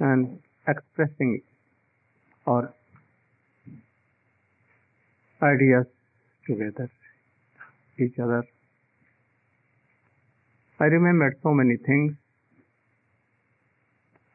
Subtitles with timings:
[0.00, 1.42] and expressing
[2.46, 2.72] our
[5.42, 5.86] ideas
[6.46, 6.90] together,
[7.98, 8.44] each other.
[10.80, 12.14] I remembered so many things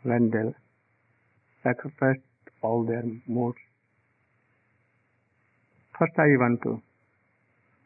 [0.04, 0.54] when they
[1.64, 2.22] sacrificed
[2.62, 3.58] all their moods.
[5.98, 6.82] First, I want to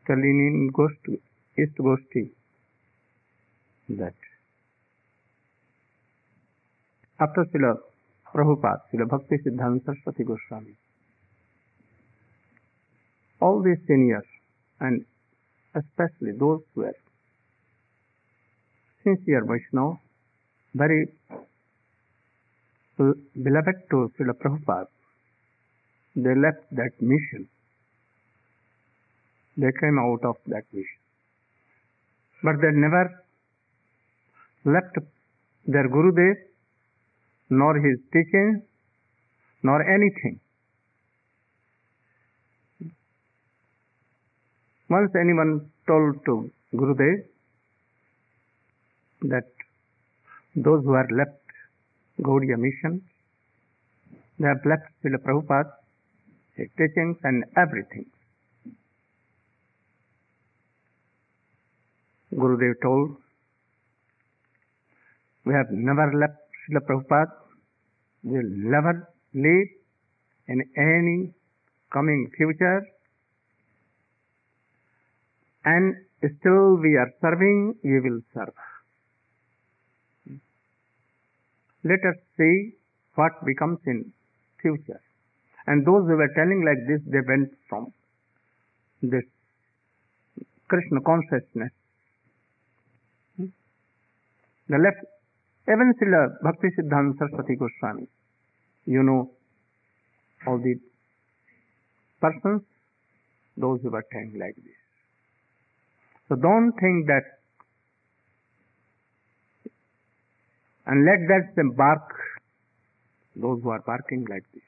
[0.08, 1.20] tell in Goshti,
[1.58, 2.32] East Goshti
[3.90, 4.14] that
[7.20, 7.76] after Srila
[8.34, 9.94] Prabhupada, Srila Bhakti Siddhanta
[10.26, 10.78] Goswami,
[13.42, 14.26] all these seniors
[14.80, 15.06] and
[15.76, 16.94] especially those who were
[19.04, 20.00] sincere Vaishnava,
[20.74, 21.08] very
[22.98, 24.88] beloved to Srila Prabhupada,
[26.16, 27.48] they left that mission.
[29.56, 31.00] They came out of that mission.
[32.44, 33.24] But they never
[34.66, 34.98] left
[35.66, 36.36] their Gurudev,
[37.50, 38.62] nor his teaching,
[39.64, 40.40] nor anything.
[44.90, 47.26] Once anyone told to Gurudev
[49.24, 49.48] that
[50.56, 51.42] those who are left
[52.22, 53.02] Gaudiya mission,
[54.40, 55.72] they have left Srila Prabhupada,
[56.56, 58.06] his teachings and everything.
[62.34, 63.18] Gurudev told,
[65.46, 67.32] we have never left Srila Prabhupada,
[68.24, 69.70] will never leave
[70.48, 71.34] in any
[71.92, 72.82] coming future,
[75.66, 78.54] and still we are serving, we will serve.
[81.84, 82.74] Let us see
[83.16, 84.12] what becomes in
[84.62, 85.02] future.
[85.68, 87.94] And those who were telling like this, they went from
[89.02, 89.24] this
[90.68, 91.72] Krishna consciousness.
[93.38, 93.46] Hmm?
[94.70, 95.04] They left
[95.68, 98.08] even Srila Bhakti Siddhanta Saraswati Goswami.
[98.86, 99.32] You know
[100.46, 100.76] all the
[102.22, 102.62] persons,
[103.58, 104.80] those who were telling like this.
[106.30, 107.24] So don't think that
[110.86, 112.16] and let that them bark,
[113.36, 114.64] those who are barking like this.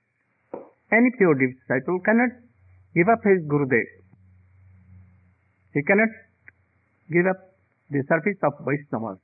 [0.92, 2.32] Any pure disciple cannot
[2.94, 3.88] give up his Gurudev.
[5.74, 6.10] He cannot
[7.10, 7.38] give up
[7.90, 9.20] the service of Vaishnavas.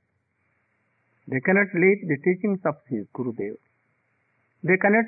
[1.28, 3.56] They cannot leave the teachings of his Gurudev.
[4.62, 5.06] They cannot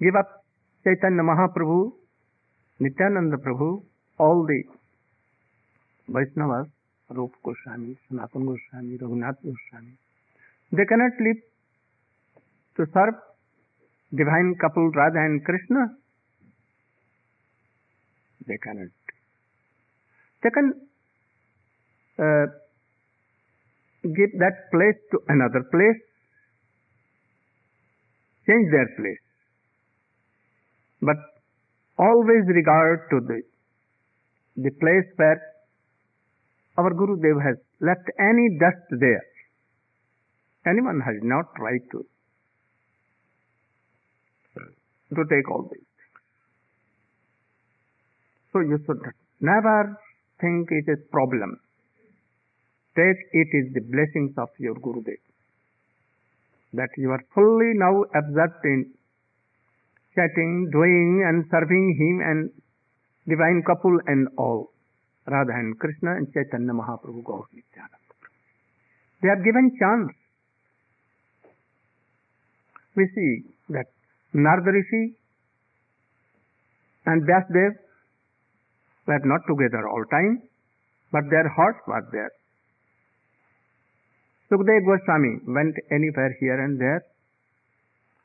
[0.00, 0.44] give up
[0.84, 1.92] Chaitanya Mahaprabhu,
[2.80, 3.84] Nityananda Prabhu,
[4.18, 4.62] all the
[6.10, 6.68] Vaishnavas,
[7.10, 9.94] Rupa Goswami, Sanatana Goswami, Raghunath Goswami.
[10.72, 11.40] They cannot live
[12.76, 13.14] to serve
[14.10, 15.94] divine couple Radha and Krishna.
[18.46, 18.88] They cannot.
[20.42, 20.72] They can
[22.18, 22.46] uh,
[24.02, 26.00] give that place to another place,
[28.46, 29.22] change their place.
[31.00, 31.16] But
[31.98, 33.42] always regard to the,
[34.56, 35.40] the place where
[36.78, 39.24] our Guru Dev has left any dust there.
[40.66, 42.06] Anyone has not right to,
[45.14, 45.86] to take all things.
[48.52, 49.00] So you should
[49.40, 49.98] never
[50.40, 51.58] think it is problem.
[52.94, 55.20] Take it is the blessings of your Gurudev.
[56.74, 58.92] That you are fully now absorbed in
[60.14, 62.50] chatting, doing and serving him and
[63.28, 64.72] divine couple and all.
[65.26, 67.46] Radha and Krishna and Chaitanya Mahaprabhu Gaur
[69.22, 70.12] They have given chance
[72.94, 73.86] we see that
[74.34, 74.72] Narada
[77.06, 77.72] and Vyasdev
[79.06, 80.42] were not together all time,
[81.10, 82.30] but their hearts were there.
[84.52, 87.02] Sukdev Goswami went anywhere here and there.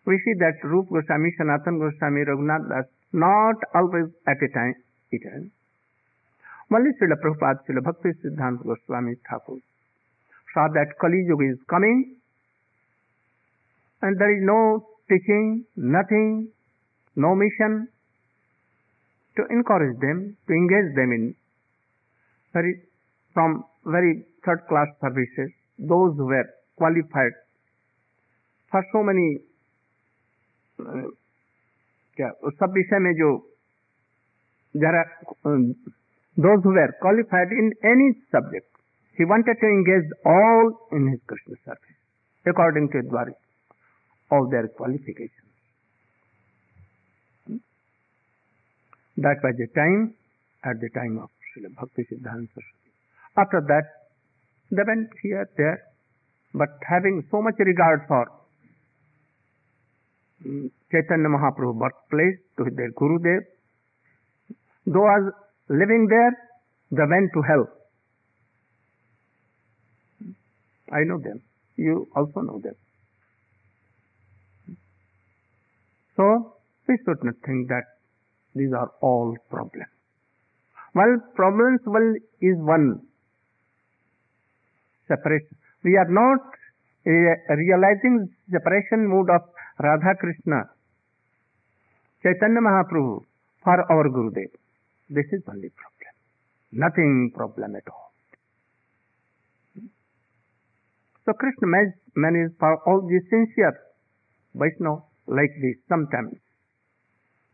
[0.05, 4.75] We see that Rup Goswami, Sanatan Goswami, Raghunath Das, not always at a time
[5.13, 5.51] eaten.
[6.69, 9.55] Only Srila Prabhupada, Srila Bhakti Siddhanta Goswami Thakur
[10.53, 12.17] saw that Kali Yuga is coming
[14.01, 16.49] and there is no teaching, nothing,
[17.15, 17.87] no mission
[19.37, 21.35] to encourage them, to engage them in
[22.53, 22.81] very
[23.33, 26.47] from very third class services, those who were
[26.77, 27.35] qualified
[28.71, 29.27] for so many
[32.17, 33.29] क्या उस सब विषय में जो
[34.83, 35.03] जरा
[36.37, 38.67] those who were qualified in any subject.
[39.17, 41.97] He wanted to engage all in his Krishna service
[42.45, 43.33] according to Dwari,
[44.31, 45.31] all their qualifications.
[49.17, 50.13] That was the time,
[50.63, 52.91] at the time of Srila Bhakti Siddhanta Saraswati.
[53.35, 53.96] After that,
[54.71, 55.83] they went here, there,
[56.53, 58.25] but having so much regard for
[60.91, 63.41] Chaitanya Mahaprabhu birthplace to their Gurudev,
[64.85, 65.31] those
[65.69, 66.31] living there,
[66.91, 67.67] they went to hell.
[70.91, 71.41] I know them.
[71.75, 72.75] You also know them.
[76.15, 76.55] So,
[76.87, 77.83] we should not think that
[78.55, 79.91] these are all problems.
[80.95, 83.01] Well, problems well is one
[85.07, 85.55] separation.
[85.83, 86.41] We are not
[87.07, 89.41] uh, realizing separation mood of
[89.79, 90.69] Radha Krishna,
[92.23, 93.23] Chaitanya Mahaprabhu
[93.63, 94.51] for our Gurudev.
[95.09, 96.13] This is only problem.
[96.71, 98.11] Nothing problem at all.
[101.25, 103.75] So Krishna man- manages for all the sincere
[104.55, 106.39] Vaishnava like this sometimes.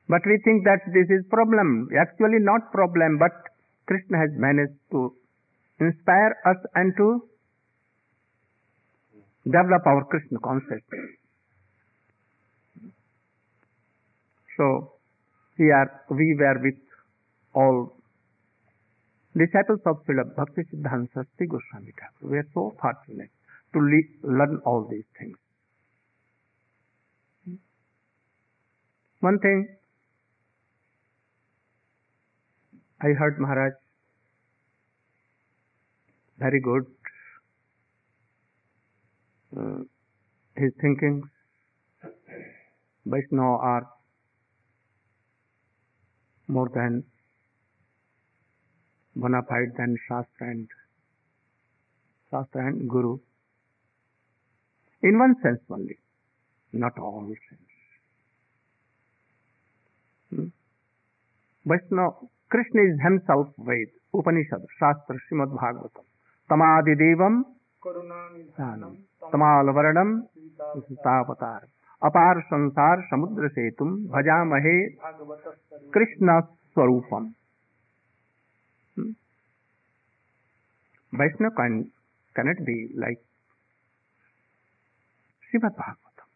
[0.08, 1.90] But we think that this is problem.
[2.00, 3.32] Actually not problem, but
[3.88, 5.16] Krishna has managed to
[5.80, 7.24] inspire us and to
[9.46, 10.90] develop our Krishna concept.
[14.58, 14.94] So
[15.58, 16.80] here we were with
[17.54, 17.94] all
[19.36, 22.28] disciples of Srila Bhakti Siddhanta Saraswati Goswami Thakur.
[22.32, 23.32] We are so fortunate
[23.74, 25.38] to le- learn all these things.
[29.20, 29.68] One thing
[33.02, 33.74] I heard Maharaj
[36.40, 36.86] very good.
[39.56, 39.84] Uh,
[40.56, 41.26] his thinkings,
[43.06, 43.90] Vaishnava are
[46.48, 47.04] more than
[49.16, 50.68] bona fide than Shastra and
[52.32, 53.20] Shastra and Guru.
[55.02, 55.98] In one sense only,
[56.72, 57.62] not all sense.
[60.30, 60.48] Hmm?
[61.66, 62.16] Vaishnava,
[62.50, 66.06] Krishna is himself Ved, Upanishad, Shastra, Srimad Bhagavatam.
[66.50, 67.44] Tamadidevam
[67.84, 68.94] करुणानिधानम
[69.24, 70.12] तमाल वर्णम
[72.02, 77.32] अपार संसार समुद्र से तुम भजामहे hmm. Krishna स्वरूपम
[81.14, 81.82] Vaishnava can,
[82.36, 83.20] cannot be like
[85.44, 86.28] Shrimad Bhagavatam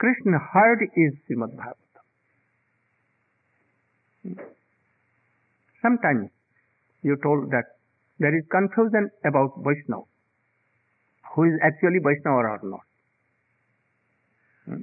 [0.00, 2.02] Krishna heard is Shrimad Bhagavatam
[5.84, 6.30] sometimes
[7.04, 7.72] you told that
[8.18, 10.04] there is confusion about Vaishnava,
[11.34, 12.86] who is actually Vaishnava or not.
[14.66, 14.82] Hmm?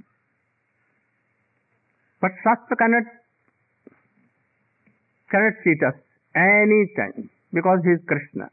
[2.19, 3.03] But Shastra cannot
[5.31, 5.95] cannot cheat us
[6.35, 8.49] any time because he is Krishna.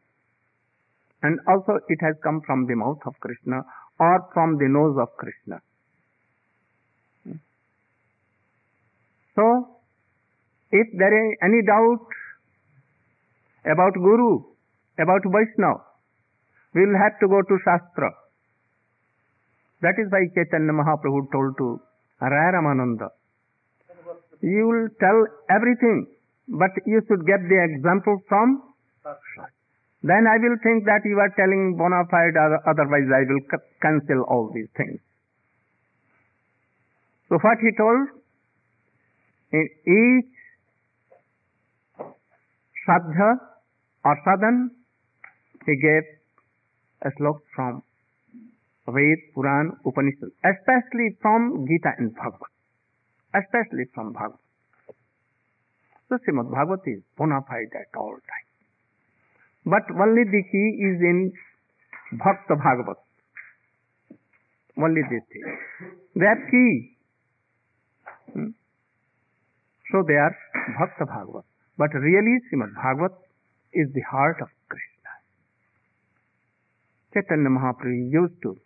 [1.23, 3.63] And also it has come from the mouth of Krishna
[3.99, 5.61] or from the nose of Krishna.
[7.25, 7.43] Hmm?
[9.35, 9.81] So,
[10.71, 12.07] if there is any doubt
[13.65, 14.45] about Guru,
[14.99, 15.83] about Vaishnava,
[16.75, 18.11] we will have to go to Shastra.
[19.81, 21.81] That is why Chaitanya Mahaprabhu told to
[22.21, 23.09] Raya Ramananda,
[24.43, 25.19] you will tell
[25.51, 26.07] everything,
[26.49, 28.63] but you should get the example from
[29.03, 29.51] Shastra.
[30.03, 33.43] Then I will think that you are telling bona fide, otherwise I will
[33.83, 35.01] cancel all these things.
[37.29, 38.09] So what he told?
[39.53, 40.33] In each
[42.87, 43.41] sadha
[44.05, 44.71] or sadhan,
[45.69, 46.05] he gave
[47.05, 47.83] a slok from
[48.89, 52.53] Ved, Puran, Upanishad, especially from Gita and Bhagavad,
[53.37, 54.41] especially from Bhagavad.
[56.09, 58.53] So Srimad Bhagavat is bona fide at all times.
[59.67, 61.33] But only the key is in
[62.13, 62.97] Bhakta Bhagavat.
[64.79, 65.45] Only this thing.
[66.25, 66.97] Are key.
[68.33, 68.51] Hmm?
[69.93, 70.35] So they are
[70.79, 71.45] Bhakta Bhagavat.
[71.77, 73.13] But really Srimad Bhagavat
[73.75, 74.88] is the heart of Krishna.
[77.13, 78.57] Chaitanya Mahaprabhu used to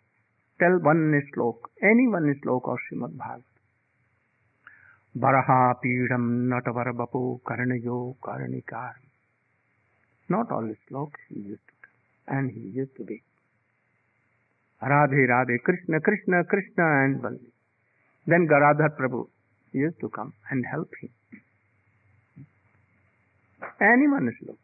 [0.59, 3.43] tell one slok, any one slok of Srimad Bhagavat.
[5.15, 8.93] Baraha Pidam Natavar Bapu Karanayo Karanikar.
[10.27, 12.37] Not all sloks he used to tell.
[12.37, 13.21] And he used to be
[14.81, 17.51] Radhe Radhe Krishna Krishna Krishna and Valli.
[18.27, 19.27] Then Garadhar Prabhu
[19.71, 21.09] used to come and help him.
[23.79, 24.62] Anyone slok.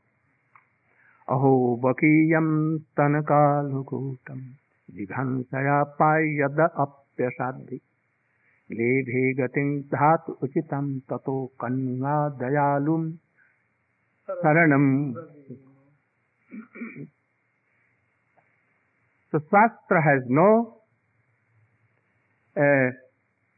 [1.36, 1.52] अहो
[1.84, 4.40] बकीयं स्तनकालुकूटं
[4.90, 7.80] जिघंसया पायद अप्यसाद्धि
[8.70, 13.04] लेभे गतिं धातु उचितं ततो कन्या दयालुं
[14.30, 14.88] शरणं
[19.34, 20.82] Shastra has no
[22.56, 22.90] uh,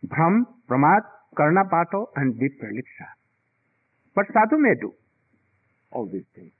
[0.03, 1.01] Brahm, Pramad,
[1.35, 3.07] Karna Pato and Deep Praliksha.
[4.15, 4.93] But sadhu may do
[5.91, 6.51] all these things.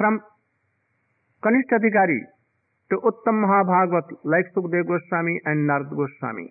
[0.00, 0.16] From
[1.42, 2.18] kanishtha adhikari
[2.90, 6.44] to uttama mahabhagavata like Sukhdev Goswami and Narada Goswami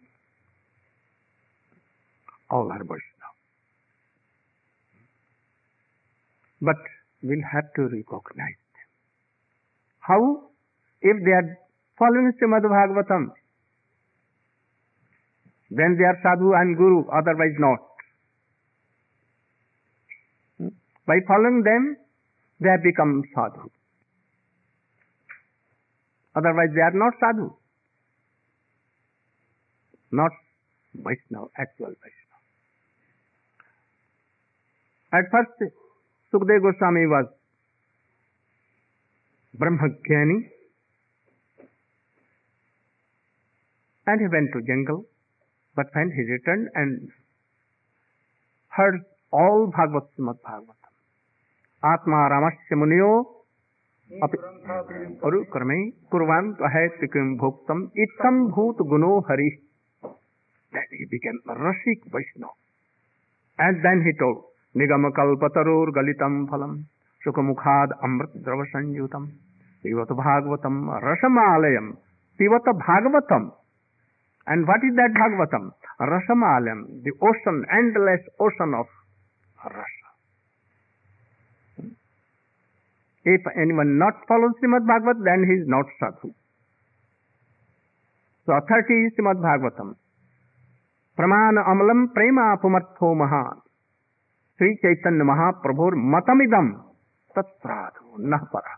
[2.58, 3.02] all her but
[6.62, 6.90] but
[7.24, 8.58] will have to recognise
[10.04, 10.28] how
[11.04, 11.48] if they are
[12.00, 13.26] following Shrimad Bhagavatam
[15.72, 18.06] then they are sadhu and guru otherwise not
[21.08, 21.90] by following them
[22.60, 23.70] they have become sadhu.
[26.36, 27.54] Otherwise, they are not sadhu.
[30.12, 30.32] Not
[30.94, 32.40] Vaishnava, actual Vaishnava.
[35.14, 35.74] At first,
[36.32, 37.26] Sukdev Goswami was
[39.58, 40.50] Brahmagyani
[44.08, 45.06] and he went to jungle
[45.76, 47.10] but when he returned and
[48.70, 49.02] heard
[49.32, 50.38] all Bhagavad Srimad
[51.84, 53.10] आत्मा रामस्य मुनियो
[55.24, 55.78] अनुक्रमे
[56.12, 56.50] कुरवान
[58.48, 59.50] भूत गुणो हरि।
[68.04, 69.26] अमृत द्रव संयुतम
[69.84, 71.92] पिवत भागवतम रसमालयम
[72.40, 73.50] पिवत Bhagavatam
[74.48, 75.72] and what is that Bhagavatam
[76.02, 78.94] रसमालयम the ocean endless ocean of
[79.68, 79.99] rasa
[83.26, 86.34] If anyone not follows Srimad Bhagavat, then he is not sadhu.
[88.46, 89.96] So authority is Srimad Bhagavatam.
[91.18, 93.62] Pramana amalam prema pumartho mahan.
[94.58, 96.84] Sri Chaitanya Mahaprabhur matamidam
[97.36, 98.76] tatpradhu nahpara.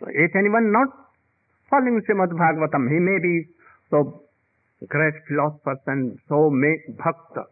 [0.00, 0.88] So if anyone not
[1.70, 3.48] following Srimad Bhagavatam, he may be
[3.90, 4.24] so
[4.88, 7.44] great philosophers and so make bhakta.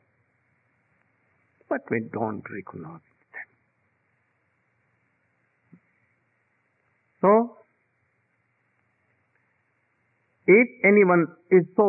[1.69, 3.01] But we don't recognize
[3.33, 3.49] them.
[7.23, 7.57] So,
[10.47, 11.87] if anyone is so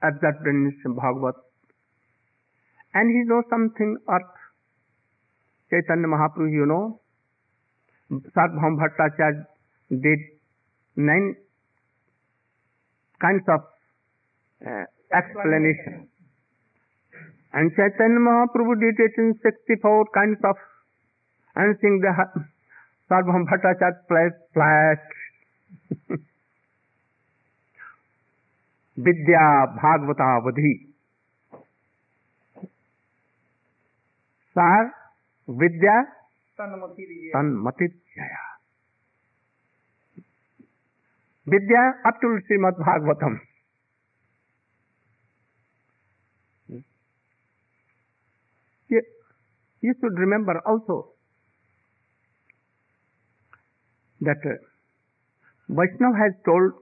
[0.00, 1.34] absorbed in Bhagavat
[2.94, 4.22] and he knows something of
[5.70, 7.00] Chaitanya Mahaprabhu, you know,
[8.10, 9.44] Sadhbham Bhattacharya
[9.90, 10.20] did
[10.94, 11.34] nine
[13.20, 13.60] kinds of
[14.64, 16.08] uh, explanation.
[17.52, 20.56] And Chaitanya Mahaprabhu did it in 64 kinds of,
[21.56, 22.12] and sing the
[23.10, 25.02] Sarvabhauma Bhattacharya flat फ्लैट।
[28.98, 30.94] विद्या भागवतावधि।
[34.50, 34.84] सार
[35.50, 36.02] विद्या?
[36.58, 38.56] तन्मति जया।
[41.48, 43.38] विद्या अतुल श्रीमद भागवतम।
[48.92, 49.02] ये
[49.84, 51.15] you should remember also
[54.26, 54.58] that uh,
[56.22, 56.72] has told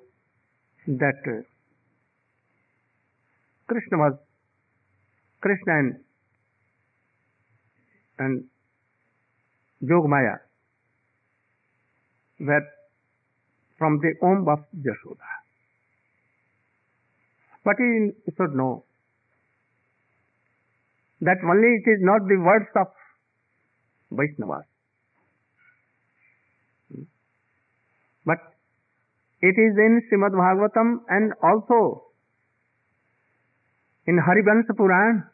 [0.86, 1.42] that uh,
[3.66, 4.14] Krishna was
[5.40, 5.94] Krishna and,
[8.18, 8.44] and
[9.82, 10.36] Jogmaya
[12.40, 12.66] were
[13.78, 15.30] from the womb of Jashoda.
[17.64, 18.84] But he should know
[21.20, 22.88] that only it is not the words of
[24.12, 24.73] Vaishnavas.
[29.48, 31.78] It is in Srimad Bhagavatam and also
[34.06, 35.24] in Harivansa Puran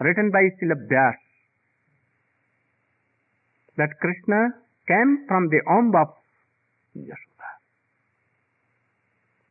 [0.00, 1.18] written by Srila Vyas
[3.76, 4.40] that Krishna
[4.86, 6.14] came from the womb of
[6.96, 7.50] Yashoda.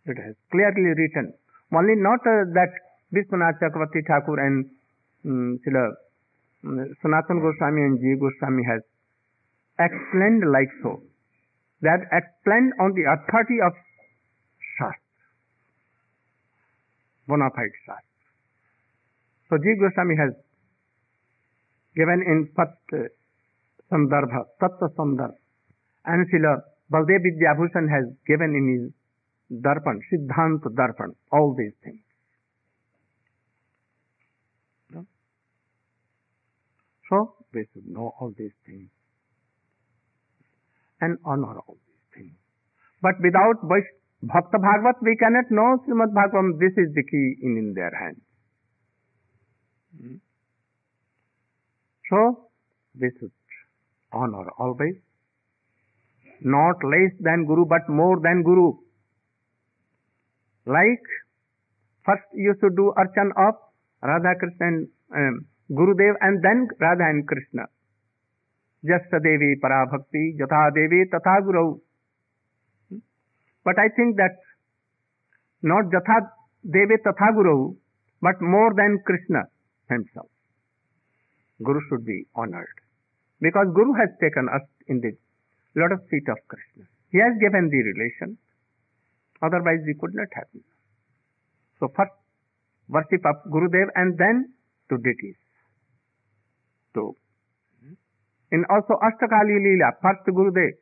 [0.06, 1.34] It has clearly written.
[1.74, 2.72] Only not uh, that
[3.14, 4.66] Vishwanath Chakravarti Thakur and
[5.26, 5.86] um, Srila
[6.64, 8.16] um, Sanatan Goswami and G.
[8.16, 8.82] Goswami has
[9.80, 11.02] explained like so.
[11.84, 13.74] Have explained on the authority of
[14.78, 15.28] Shastra,
[17.28, 18.28] bona fide Shastra.
[19.50, 20.34] So Jiva Goswami has
[21.96, 23.12] given in Pat uh,
[23.92, 25.36] Sandarbha, Tattva Sandarbha,
[26.06, 32.00] and Srila Baldev Vidyabhushan has given in his Darpan, Siddhanta Darpan, all these things.
[37.10, 38.90] So we should know all these things
[41.04, 42.36] and honor all these things.
[43.02, 43.64] But without
[44.34, 46.60] Bhakta Bhagavat, we cannot know Srimad Bhagavatam.
[46.60, 48.22] This is the key in, in their hands.
[52.10, 52.50] So,
[53.00, 53.32] we should
[54.12, 54.96] honor always.
[56.42, 58.74] Not less than Guru, but more than Guru.
[60.66, 61.04] Like,
[62.06, 63.56] first you should do archan of
[64.02, 67.64] Radha Krishna and um, Gurudev and then Radha and Krishna.
[68.84, 71.66] Just देवी पराभक्ति जथा देवी तथा गुरु।
[73.66, 74.40] But I think that
[75.64, 76.20] not जथा
[76.66, 77.56] देवी तथा गुरु
[78.22, 79.44] but more than Krishna
[79.90, 80.30] himself
[81.60, 82.80] guru should be honoured
[83.42, 85.16] because guru has taken us in the
[85.76, 88.36] lot of seat of Krishna he has given the relation
[89.42, 90.44] otherwise we could not have
[91.82, 92.22] so first
[92.90, 94.44] worship of Gurudeva and then
[94.90, 95.36] to deities
[96.96, 97.10] to
[98.54, 100.78] in also Ashtakali Leela, first Gurudev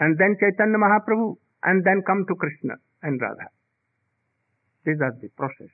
[0.00, 3.48] and then Chaitanya Mahaprabhu and then come to Krishna and Radha.
[4.84, 5.70] These are the process.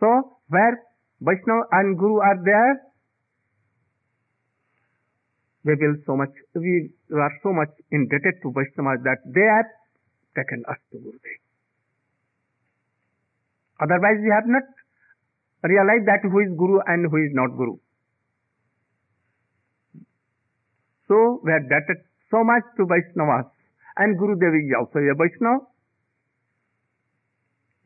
[0.00, 0.80] So where
[1.20, 2.74] Vaishnava and Guru are there,
[5.64, 9.68] we will so much, we are so much indebted to Vaishnavas that they have
[10.38, 11.38] taken us to Gurudev.
[13.82, 14.64] Otherwise we have not
[15.64, 17.76] realized that who is Guru and who is not Guru.
[21.08, 23.48] So we are indebted so much to Vaishnavas
[23.96, 25.64] and Gurudev is also a Vaishnava.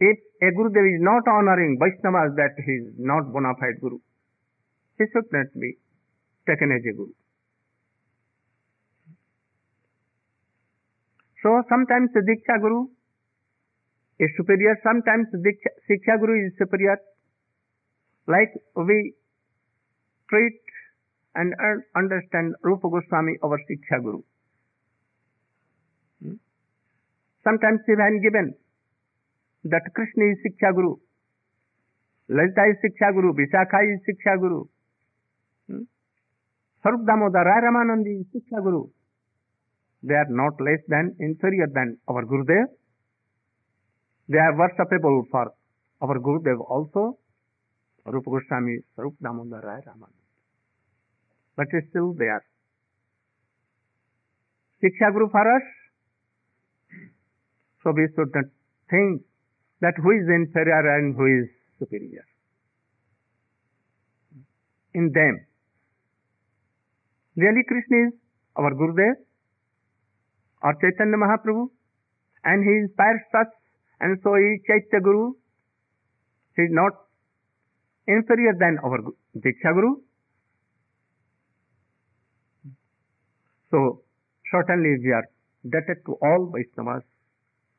[0.00, 3.99] If a Gurudev is not honoring Vaishnavas, that he is not bona fide Guru.
[4.99, 5.79] He should not be
[6.47, 7.14] taken as a Guru.
[11.43, 12.87] So sometimes the Diksha Guru
[14.19, 16.99] is superior, sometimes the Diksha, Siksha Guru is superior.
[18.26, 19.14] Like we
[20.29, 20.61] treat
[21.35, 21.55] and
[21.97, 24.21] understand Rupa Goswami our shiksha guru
[27.47, 28.51] sometimes even given
[29.65, 30.95] that Krishna is shiksha guru
[32.29, 34.62] Lalita is shiksha Guru Vishakha is shiksha गुरु
[36.85, 38.83] स्वरूप Damodar Raya Ramananda shiksha guru
[40.03, 42.64] they are not less than inferior than our Gurudeva
[44.29, 45.53] they are वर्सअपेबल for
[46.01, 47.07] our Gurudev also
[48.07, 50.21] Rupa Goswami Swarupa Damodara Raya Ramananda
[51.59, 52.41] but is still they are
[54.83, 55.73] shiksha guru for us
[57.85, 58.51] so be student
[58.91, 59.21] think
[59.83, 61.47] that who is inferior and who is
[61.79, 62.25] superior
[64.95, 65.38] in them
[67.37, 68.12] really Krishna is
[68.57, 69.15] our Gurudeva
[70.62, 71.71] और Chaitanya Mahaprabhu
[72.45, 73.53] and he inspire such
[74.01, 75.29] and so he chaitya guru
[76.57, 76.99] he is not
[78.09, 79.01] inferior than our
[79.43, 79.95] diksha guru
[83.72, 84.02] So
[84.52, 85.26] certainly we are
[85.64, 87.02] debted to all Vaishnavas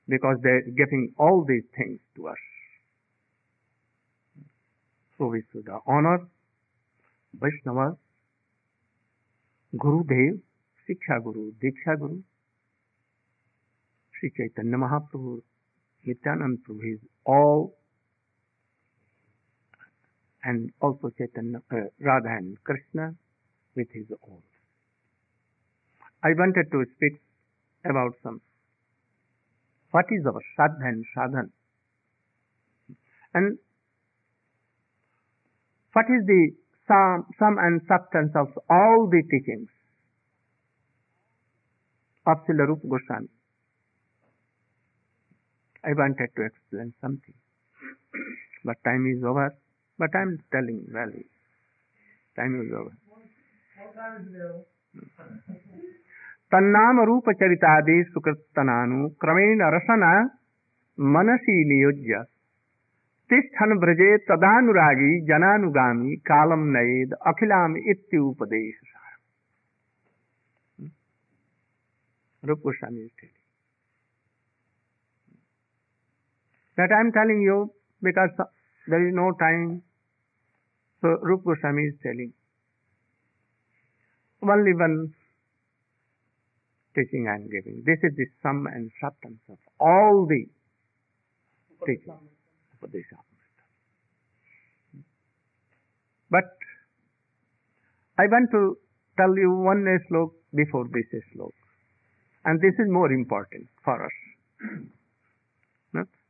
[0.10, 2.44] because they're giving all these things to us.
[5.18, 6.28] So we should honor
[7.38, 7.98] Vaishnavas,
[9.78, 10.40] Guru Dev,
[10.90, 12.22] Siksha Guru, Diksha Guru,
[14.20, 15.42] Sri Chaitanya Mahaprabhu,
[16.08, 17.78] Nityanand Prabhu is all,
[20.44, 23.14] and also Chaitanya, uh, Radha and Krishna
[23.76, 24.42] with his own.
[26.24, 27.22] I wanted to speak
[27.84, 28.42] about some
[29.94, 31.50] what is our sadhana and sadhan?
[33.36, 33.60] And
[35.94, 36.52] what is the
[36.88, 39.70] sum, sum and substance of all the teachings
[42.26, 43.30] of Srila Rupa Goswami?
[45.84, 47.36] I wanted to explain something,
[48.66, 49.54] but time is over.
[50.00, 51.26] But I am telling really,
[52.36, 52.98] time is over.
[56.54, 60.14] तन्नाम रूप चरितादि सुकृतनानु क्रमेण रसना
[60.98, 62.24] मनसी नियोज्य
[63.30, 68.82] तिष्ठन ब्रजे तदानुरागी जनानुगामी कालम नयेद अखिलाम इत्युपदेश
[72.44, 73.10] Goswami.
[76.78, 78.32] That I am telling you because
[78.88, 79.82] there is no time.
[81.04, 82.34] So Rup Goswami is telling.
[84.42, 85.14] Only one
[86.96, 87.84] teaching I am giving.
[87.86, 90.46] This is the sum and substance of all the
[91.86, 92.20] teaching.
[96.30, 96.44] But
[98.18, 98.78] I want to
[99.18, 101.54] tell you one slok before this slok.
[102.46, 104.12] And this is more important for us.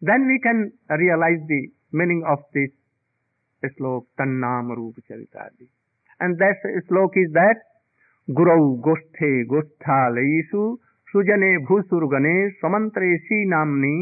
[0.01, 2.71] Then we can realize the meaning of this
[3.79, 5.67] slok, Tannam Rupa Charitadi.
[6.19, 6.55] And that
[6.91, 7.55] slok is that
[8.27, 10.63] गुरौ गोष्ठे गोष्ठालयीषु
[11.07, 13.95] सुजने भूसुरगणे स्वमंत्रे श्रीनाम्नि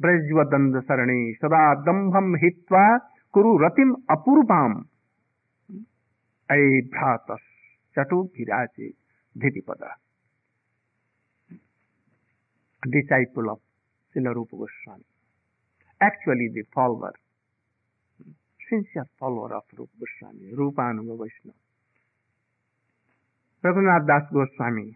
[0.00, 2.86] ब्रजवदंद सरणे सदा दंभम हित्वा
[3.34, 4.80] कुरु रतिम अपूर्वाम
[6.48, 7.36] अय भ्रात
[7.96, 8.90] चटु विराजे
[9.36, 9.84] धितिपद
[14.14, 15.04] Srila Rupa Goswami.
[16.00, 17.12] Actually the follower,
[18.66, 21.65] sincere follower of Rupa Goswami, Rupa Anuga Vaishnava.
[23.66, 24.88] Raghunath Das Goswami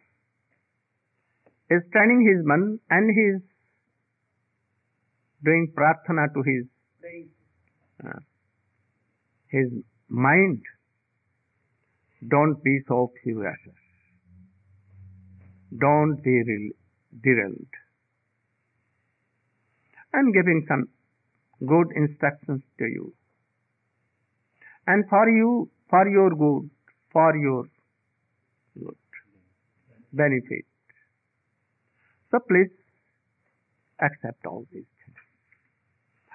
[1.76, 3.42] is turning his man and he is
[5.48, 6.64] doing prarthana to his
[8.04, 8.20] uh,
[9.48, 9.70] his
[10.09, 10.62] mind.
[12.28, 13.59] Don't be so furious.
[15.85, 16.37] Don't be
[17.26, 17.78] derailed.
[20.12, 20.88] I'm giving some
[21.66, 23.12] good instructions to you.
[24.87, 26.70] And for you, for your good,
[27.12, 27.64] for your
[30.12, 30.64] benefit.
[32.30, 32.70] So please
[34.00, 35.18] accept all these things.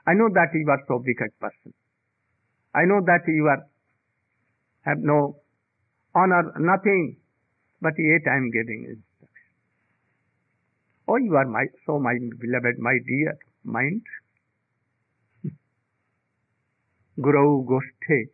[0.08, 1.74] I know that you are so wicked person.
[2.74, 3.66] I know that you are
[4.82, 5.38] have no
[6.14, 7.18] honor, nothing,
[7.82, 9.52] but yet I am giving instruction.
[11.08, 14.04] Oh, you are my so my beloved, my dear mind.
[17.20, 18.30] Guru Goshthe,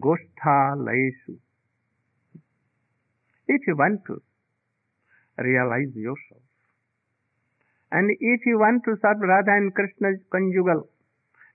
[0.00, 1.36] Goshtha Laisu.
[3.46, 4.22] If you want to
[5.42, 6.42] realize yourself,
[7.90, 10.88] and if you want to serve Radha and Krishna's conjugal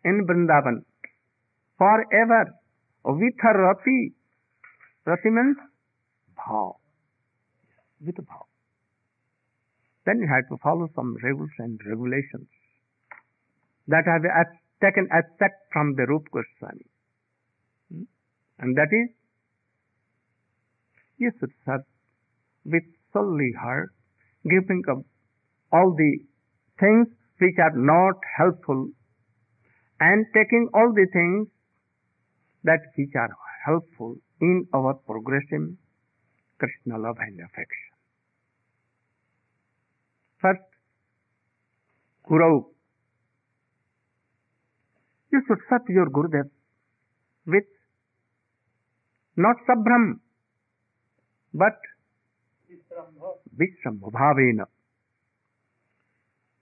[0.04, 0.84] in Vrindavan
[1.78, 2.54] forever
[3.04, 4.14] with her Rati,
[5.06, 5.58] Rati means
[6.38, 6.76] bhav,
[8.06, 8.46] with bhav.
[10.06, 12.48] Then you have to follow some rules and regulations
[13.88, 14.22] that have
[14.82, 16.86] taken effect from the Rup Goswami.
[17.92, 18.04] Hmm?
[18.60, 19.10] And that is,
[21.18, 21.82] you should serve
[22.64, 22.84] with
[23.60, 23.90] heart,
[24.44, 25.04] giving up
[25.72, 26.20] all the
[26.80, 27.08] things
[27.40, 28.90] which are not helpful
[30.00, 31.48] and taking all the things
[32.64, 33.30] that which are
[33.66, 35.76] helpful in our progressive
[36.60, 37.94] Krishna love and affection.
[40.42, 40.62] First,
[42.28, 42.64] Guru
[45.32, 46.50] you should serve your Gurudev
[47.46, 47.66] with
[49.36, 50.20] not Sabram,
[51.54, 51.78] but
[53.58, 54.66] Vishrambha Bhavena.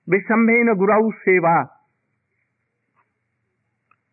[0.07, 1.69] Vishrambhena Gurau Seva.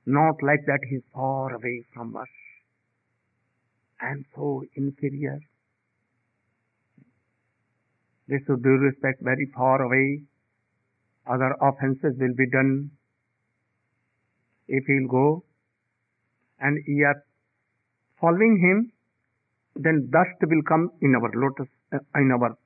[0.06, 2.28] Not like that he is far away from us
[4.00, 5.38] and so inferior.
[8.28, 10.22] They should do respect very far away.
[11.26, 12.90] Other offenses will be done
[14.66, 15.44] if he will go
[16.60, 17.22] and we are
[18.20, 18.92] following him,
[19.74, 22.56] then dust will come in our lotus, uh, in our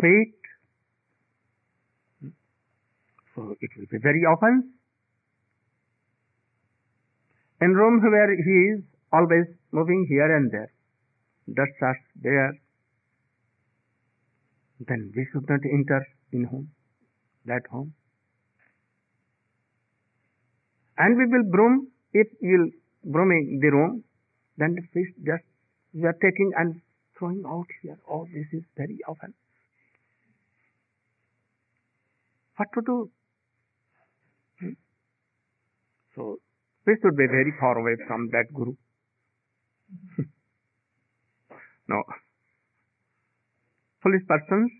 [0.00, 0.34] feet.
[3.34, 4.72] So it will be very often.
[7.60, 10.72] In rooms where he is always moving here and there,
[11.54, 12.52] dust are there,
[14.86, 16.70] then we should not enter in home,
[17.46, 17.94] that home
[20.98, 24.02] and we will broom if you will brooming the room
[24.56, 25.44] then the fish just
[25.92, 26.80] we are taking and
[27.18, 29.34] throwing out here oh this is very often
[32.56, 32.96] what to do
[34.60, 34.74] hmm?
[36.14, 36.38] so
[36.86, 38.74] we should be very far away from that guru
[41.94, 42.02] no
[44.02, 44.70] foolish persons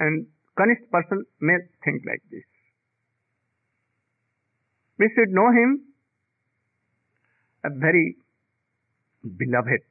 [0.00, 0.26] and
[0.60, 2.46] cunning person may think like this
[4.98, 5.70] we should know him
[7.64, 8.16] a very
[9.22, 9.82] beloved.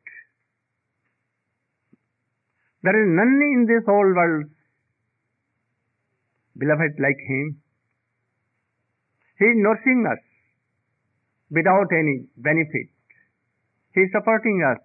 [2.83, 4.45] There is none in this whole world
[6.57, 7.61] beloved like him.
[9.39, 10.21] He is nursing us
[11.51, 12.89] without any benefit.
[13.93, 14.81] He is supporting us.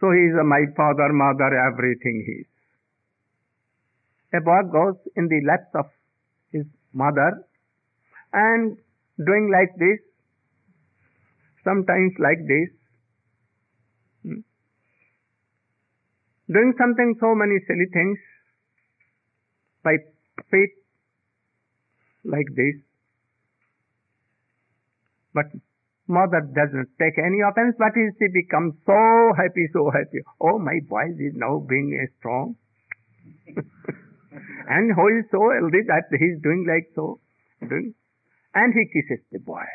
[0.00, 2.50] So he is my father, mother, everything he is.
[4.34, 5.86] A boy goes in the laps of
[6.52, 7.44] his mother
[8.32, 8.76] and
[9.18, 9.98] doing like this,
[11.64, 12.68] sometimes like this,
[14.22, 14.40] hmm?
[16.52, 18.18] doing something so many silly things
[19.82, 19.96] by
[20.50, 20.74] faith
[22.24, 22.76] like this.
[25.34, 25.46] But
[26.06, 30.20] mother doesn't take any offense, but she becomes so happy, so happy.
[30.40, 32.56] Oh, my boy is now being strong.
[34.68, 37.20] and he is so healthy that he is doing like so,
[37.60, 37.94] doing
[38.54, 39.66] and he kisses the boy.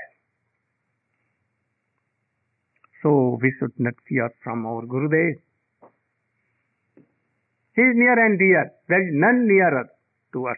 [3.02, 5.36] So we should not fear from our Gurudev.
[7.76, 8.72] He is near and dear.
[8.88, 9.90] There is none nearer
[10.34, 10.58] to us.